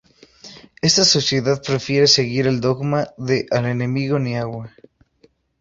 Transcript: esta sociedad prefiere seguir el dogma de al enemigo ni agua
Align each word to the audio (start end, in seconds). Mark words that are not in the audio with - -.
esta 0.81 1.05
sociedad 1.05 1.61
prefiere 1.61 2.07
seguir 2.07 2.47
el 2.47 2.59
dogma 2.59 3.09
de 3.17 3.45
al 3.51 3.67
enemigo 3.67 4.17
ni 4.17 4.35
agua 4.35 4.73